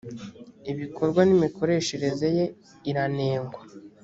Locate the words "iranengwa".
2.89-3.61